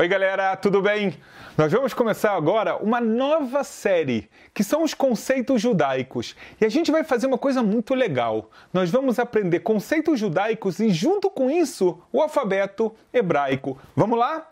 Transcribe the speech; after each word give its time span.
Oi, 0.00 0.06
galera, 0.06 0.54
tudo 0.54 0.80
bem? 0.80 1.14
Nós 1.56 1.72
vamos 1.72 1.92
começar 1.92 2.36
agora 2.36 2.76
uma 2.76 3.00
nova 3.00 3.64
série, 3.64 4.30
que 4.54 4.62
são 4.62 4.84
os 4.84 4.94
conceitos 4.94 5.60
judaicos. 5.60 6.36
E 6.60 6.64
a 6.64 6.68
gente 6.68 6.92
vai 6.92 7.02
fazer 7.02 7.26
uma 7.26 7.36
coisa 7.36 7.64
muito 7.64 7.96
legal. 7.96 8.48
Nós 8.72 8.92
vamos 8.92 9.18
aprender 9.18 9.58
conceitos 9.58 10.20
judaicos 10.20 10.78
e, 10.78 10.88
junto 10.90 11.28
com 11.28 11.50
isso, 11.50 12.00
o 12.12 12.22
alfabeto 12.22 12.94
hebraico. 13.12 13.76
Vamos 13.96 14.20
lá? 14.20 14.46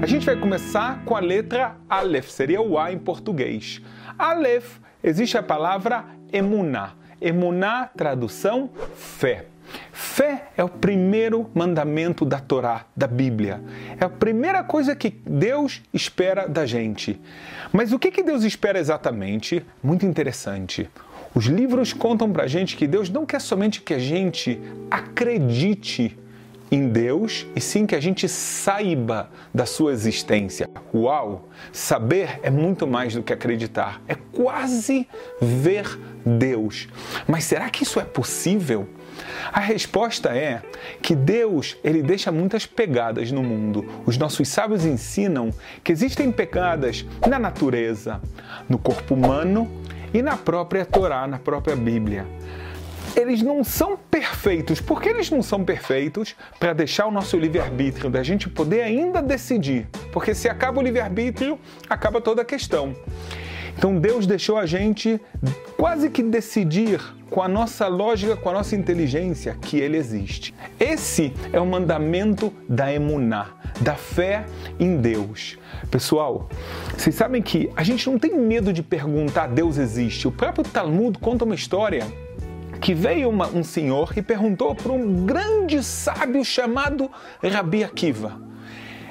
A 0.00 0.06
gente 0.06 0.24
vai 0.24 0.36
começar 0.36 1.04
com 1.04 1.14
a 1.14 1.20
letra 1.20 1.76
Aleph, 1.86 2.30
seria 2.30 2.62
o 2.62 2.78
A 2.78 2.90
em 2.90 2.98
português. 2.98 3.82
Aleph, 4.18 4.78
existe 5.04 5.36
a 5.36 5.42
palavra 5.42 6.06
emuná. 6.32 6.94
Emuná, 7.20 7.90
tradução, 7.94 8.70
fé. 8.94 9.48
Fé 10.18 10.48
é 10.56 10.64
o 10.64 10.68
primeiro 10.68 11.48
mandamento 11.54 12.24
da 12.24 12.40
Torá, 12.40 12.86
da 12.96 13.06
Bíblia. 13.06 13.62
É 14.00 14.04
a 14.04 14.08
primeira 14.08 14.64
coisa 14.64 14.96
que 14.96 15.10
Deus 15.24 15.80
espera 15.94 16.48
da 16.48 16.66
gente. 16.66 17.20
Mas 17.72 17.92
o 17.92 18.00
que, 18.00 18.10
que 18.10 18.24
Deus 18.24 18.42
espera 18.42 18.80
exatamente? 18.80 19.64
Muito 19.80 20.04
interessante. 20.04 20.90
Os 21.32 21.44
livros 21.44 21.92
contam 21.92 22.32
pra 22.32 22.48
gente 22.48 22.76
que 22.76 22.88
Deus 22.88 23.08
não 23.08 23.24
quer 23.24 23.40
somente 23.40 23.80
que 23.80 23.94
a 23.94 23.98
gente 24.00 24.60
acredite 24.90 26.18
em 26.70 26.88
Deus 26.88 27.46
e 27.54 27.60
sim 27.60 27.86
que 27.86 27.94
a 27.94 28.00
gente 28.00 28.28
saiba 28.28 29.30
da 29.52 29.66
sua 29.66 29.92
existência. 29.92 30.68
Uau! 30.94 31.48
Saber 31.72 32.40
é 32.42 32.50
muito 32.50 32.86
mais 32.86 33.14
do 33.14 33.22
que 33.22 33.32
acreditar, 33.32 34.00
é 34.06 34.14
quase 34.14 35.08
ver 35.40 35.98
Deus. 36.24 36.88
Mas 37.26 37.44
será 37.44 37.70
que 37.70 37.82
isso 37.82 37.98
é 37.98 38.04
possível? 38.04 38.88
A 39.52 39.60
resposta 39.60 40.28
é 40.36 40.62
que 41.02 41.14
Deus, 41.14 41.76
ele 41.82 42.02
deixa 42.02 42.30
muitas 42.30 42.66
pegadas 42.66 43.32
no 43.32 43.42
mundo. 43.42 43.84
Os 44.06 44.16
nossos 44.16 44.48
sábios 44.48 44.84
ensinam 44.84 45.50
que 45.82 45.90
existem 45.90 46.30
pegadas 46.30 47.04
na 47.26 47.38
natureza, 47.38 48.20
no 48.68 48.78
corpo 48.78 49.14
humano 49.14 49.68
e 50.14 50.22
na 50.22 50.36
própria 50.36 50.84
Torá, 50.84 51.26
na 51.26 51.38
própria 51.38 51.74
Bíblia 51.74 52.26
eles 53.16 53.42
não 53.42 53.62
são 53.64 53.96
perfeitos. 53.96 54.80
Por 54.80 55.00
que 55.00 55.08
eles 55.08 55.30
não 55.30 55.42
são 55.42 55.64
perfeitos? 55.64 56.34
Para 56.58 56.72
deixar 56.72 57.06
o 57.06 57.10
nosso 57.10 57.36
livre-arbítrio, 57.36 58.10
da 58.10 58.22
gente 58.22 58.48
poder 58.48 58.82
ainda 58.82 59.22
decidir. 59.22 59.88
Porque 60.12 60.34
se 60.34 60.48
acaba 60.48 60.80
o 60.80 60.82
livre-arbítrio, 60.82 61.58
acaba 61.88 62.20
toda 62.20 62.42
a 62.42 62.44
questão. 62.44 62.94
Então 63.76 63.96
Deus 63.96 64.26
deixou 64.26 64.58
a 64.58 64.66
gente 64.66 65.20
quase 65.76 66.10
que 66.10 66.20
decidir 66.20 67.00
com 67.30 67.40
a 67.40 67.46
nossa 67.46 67.86
lógica, 67.86 68.36
com 68.36 68.48
a 68.48 68.54
nossa 68.54 68.74
inteligência, 68.74 69.56
que 69.60 69.78
Ele 69.78 69.96
existe. 69.96 70.52
Esse 70.80 71.32
é 71.52 71.60
o 71.60 71.66
mandamento 71.66 72.52
da 72.68 72.92
emuná, 72.92 73.50
da 73.80 73.94
fé 73.94 74.44
em 74.80 74.96
Deus. 74.96 75.56
Pessoal, 75.92 76.48
vocês 76.96 77.14
sabem 77.14 77.40
que 77.40 77.70
a 77.76 77.84
gente 77.84 78.10
não 78.10 78.18
tem 78.18 78.36
medo 78.36 78.72
de 78.72 78.82
perguntar 78.82 79.46
Deus 79.46 79.78
existe. 79.78 80.26
O 80.26 80.32
próprio 80.32 80.64
Talmud 80.64 81.16
conta 81.18 81.44
uma 81.44 81.54
história 81.54 82.04
que 82.88 82.94
veio 82.94 83.28
uma, 83.28 83.46
um 83.48 83.62
senhor 83.62 84.14
e 84.16 84.22
perguntou 84.22 84.74
para 84.74 84.90
um 84.90 85.26
grande 85.26 85.82
sábio 85.84 86.42
chamado 86.42 87.10
Rabi 87.42 87.84
Akiva: 87.84 88.40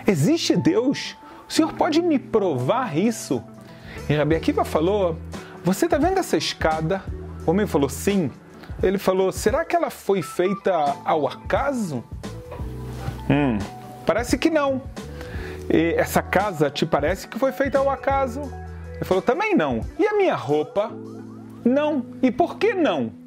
Existe 0.08 0.58
Deus? 0.58 1.16
O 1.48 1.54
senhor 1.54 1.72
pode 1.74 2.02
me 2.02 2.18
provar 2.18 2.98
isso? 2.98 3.40
E 4.10 4.16
Rabi 4.16 4.36
Akiva 4.36 4.66
falou: 4.66 5.16
Você 5.64 5.86
está 5.86 6.00
vendo 6.00 6.18
essa 6.18 6.36
escada? 6.36 7.04
O 7.46 7.52
homem 7.52 7.68
falou: 7.68 7.88
Sim. 7.88 8.32
Ele 8.82 8.98
falou: 8.98 9.32
Será 9.32 9.64
que 9.64 9.76
ela 9.76 9.92
foi 9.92 10.24
feita 10.24 10.74
ao 11.06 11.28
acaso? 11.28 12.04
Hum, 13.30 13.60
parece 14.08 14.40
que 14.40 14.50
não. 14.50 14.82
E 15.72 15.94
essa 16.00 16.24
casa 16.24 16.68
te 16.72 16.84
parece 16.84 17.28
que 17.28 17.38
foi 17.38 17.52
feita 17.52 17.78
ao 17.78 17.92
acaso? 17.92 18.42
Ele 18.96 19.06
falou: 19.06 19.22
Também 19.22 19.56
não. 19.56 19.82
E 20.00 20.08
a 20.08 20.18
minha 20.18 20.34
roupa? 20.34 20.92
Não. 21.64 22.04
E 22.24 22.32
por 22.32 22.58
que 22.58 22.74
não? 22.74 23.27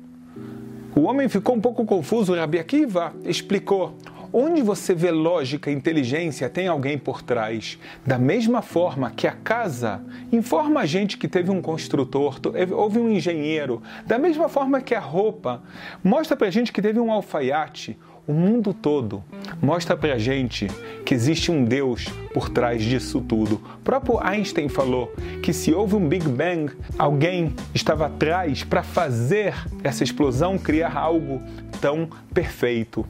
O 0.95 1.03
homem 1.03 1.29
ficou 1.29 1.55
um 1.55 1.61
pouco 1.61 1.85
confuso. 1.85 2.35
Rabi 2.35 2.59
Akiva 2.59 3.15
explicou: 3.25 3.97
Onde 4.33 4.61
você 4.61 4.93
vê 4.93 5.13
lógica 5.13 5.71
e 5.71 5.75
inteligência, 5.75 6.49
tem 6.49 6.67
alguém 6.67 6.99
por 6.99 7.23
trás. 7.23 7.79
Da 8.05 8.19
mesma 8.19 8.61
forma 8.61 9.11
que 9.11 9.27
a 9.27 9.33
casa 9.33 10.03
informa 10.33 10.81
a 10.81 10.87
gente 10.87 11.17
que 11.17 11.29
teve 11.29 11.51
um 11.51 11.63
construtor, 11.63 12.41
houve 12.73 12.99
um 12.99 13.09
engenheiro. 13.09 13.81
Da 14.05 14.19
mesma 14.19 14.49
forma 14.49 14.81
que 14.81 14.95
a 14.95 15.01
roupa 15.01 15.63
mostra 16.03 16.37
pra 16.37 16.51
gente 16.51 16.73
que 16.73 16.83
teve 16.83 16.99
um 16.99 17.13
alfaiate. 17.13 17.97
O 18.27 18.33
mundo 18.33 18.73
todo 18.73 19.25
mostra 19.61 19.97
pra 19.97 20.19
gente 20.19 20.67
que 21.05 21.15
existe 21.15 21.51
um 21.51 21.65
Deus 21.65 22.07
por 22.33 22.49
trás 22.49 22.83
disso 22.83 23.21
tudo. 23.21 23.57
O 23.57 23.83
próprio 23.83 24.19
Einstein 24.23 24.69
falou 24.69 25.13
que 25.43 25.53
se 25.53 25.73
houve 25.73 25.97
um 25.97 26.09
Big 26.09 26.29
Bang, 26.29 26.73
alguém 26.99 27.55
estava 27.75 28.07
atrás 28.07 28.63
para 28.63 28.83
fazer 28.83 29.55
essa 29.83 30.05
explosão 30.05 30.59
criar 30.59 30.97
algo 30.97 31.43
tão 31.81 32.09
perfeito. 32.33 33.05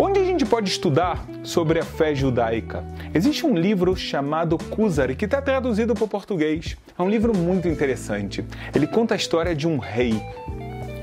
Onde 0.00 0.20
a 0.20 0.24
gente 0.24 0.46
pode 0.46 0.70
estudar 0.70 1.26
sobre 1.42 1.80
a 1.80 1.84
fé 1.84 2.14
judaica? 2.14 2.84
Existe 3.12 3.44
um 3.44 3.56
livro 3.56 3.96
chamado 3.96 4.56
Kuzari 4.56 5.16
que 5.16 5.24
está 5.24 5.42
traduzido 5.42 5.92
para 5.92 6.04
o 6.04 6.08
português. 6.08 6.76
É 6.96 7.02
um 7.02 7.10
livro 7.10 7.36
muito 7.36 7.66
interessante. 7.66 8.44
Ele 8.72 8.86
conta 8.86 9.14
a 9.14 9.16
história 9.16 9.56
de 9.56 9.66
um 9.66 9.78
rei 9.78 10.14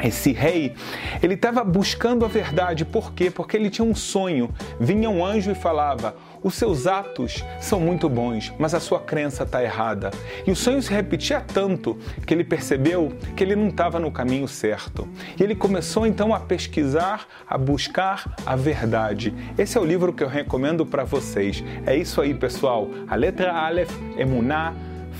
esse 0.08 0.32
rei, 0.32 0.74
ele 1.22 1.34
estava 1.34 1.64
buscando 1.64 2.26
a 2.26 2.28
verdade. 2.28 2.86
Por 2.86 3.14
quê? 3.14 3.30
Porque 3.30 3.58
ele 3.58 3.70
tinha 3.70 3.86
um 3.86 3.96
sonho. 3.96 4.50
Vinha 4.80 5.10
um 5.10 5.26
anjo 5.26 5.52
e 5.52 5.56
falava: 5.56 6.16
os 6.46 6.54
seus 6.54 6.86
atos 6.86 7.44
são 7.60 7.80
muito 7.80 8.08
bons, 8.08 8.54
mas 8.60 8.74
a 8.76 8.80
sua 8.80 9.00
crença 9.00 9.44
está 9.44 9.64
errada. 9.64 10.12
E 10.46 10.52
o 10.52 10.56
sonho 10.56 10.82
se 10.82 10.92
repetia 10.92 11.42
tanto 11.42 11.98
que 12.26 12.34
ele 12.34 12.44
percebeu 12.44 13.12
que 13.36 13.44
ele 13.44 13.56
não 13.56 13.70
estava 13.70 14.00
no 14.00 14.12
caminho 14.12 14.48
certo. 14.48 15.08
E 15.40 15.44
ele 15.44 15.56
começou 15.56 16.06
então 16.06 16.36
a 16.36 16.40
pesquisar, 16.40 17.26
a 17.48 17.58
buscar 17.58 18.36
a 18.46 18.56
verdade. 18.56 19.34
Esse 19.58 19.78
é 19.78 19.82
o 19.82 19.86
livro 19.86 20.14
que 20.14 20.24
eu 20.24 20.28
recomendo 20.28 20.86
para 20.86 21.04
vocês. 21.04 21.64
É 21.86 21.96
isso 21.96 22.22
aí, 22.22 22.34
pessoal. 22.34 22.90
A 23.08 23.16
letra 23.16 23.52
Aleph, 23.52 23.92
Emuná, 24.16 24.74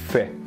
fé. 0.10 0.45